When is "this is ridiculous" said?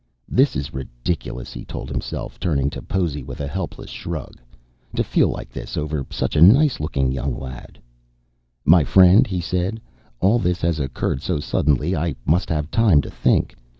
0.27-1.53